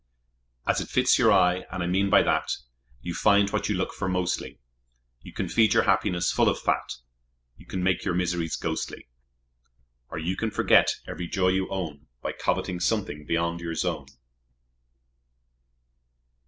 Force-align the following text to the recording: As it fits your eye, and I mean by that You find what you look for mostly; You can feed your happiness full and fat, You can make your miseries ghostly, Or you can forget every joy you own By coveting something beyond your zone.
As 0.65 0.81
it 0.81 0.89
fits 0.89 1.19
your 1.19 1.31
eye, 1.31 1.67
and 1.71 1.83
I 1.83 1.85
mean 1.85 2.09
by 2.09 2.23
that 2.23 2.53
You 3.03 3.13
find 3.13 3.51
what 3.51 3.69
you 3.69 3.75
look 3.75 3.93
for 3.93 4.09
mostly; 4.09 4.59
You 5.21 5.31
can 5.31 5.47
feed 5.47 5.75
your 5.75 5.83
happiness 5.83 6.31
full 6.31 6.49
and 6.49 6.57
fat, 6.57 6.93
You 7.55 7.67
can 7.67 7.83
make 7.83 8.03
your 8.03 8.15
miseries 8.15 8.55
ghostly, 8.55 9.09
Or 10.09 10.17
you 10.17 10.35
can 10.35 10.49
forget 10.49 10.95
every 11.07 11.27
joy 11.27 11.49
you 11.49 11.69
own 11.69 12.07
By 12.23 12.31
coveting 12.31 12.79
something 12.79 13.25
beyond 13.27 13.59
your 13.59 13.75
zone. 13.75 14.07